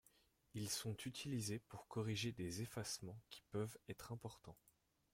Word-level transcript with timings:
Ils 0.55 0.71
sont 0.71 0.97
utilisés 1.05 1.59
pour 1.59 1.87
corriger 1.87 2.31
des 2.31 2.63
effacements 2.63 3.21
qui 3.29 3.43
peuvent 3.51 3.77
être 3.87 4.11
importants. 4.11 4.57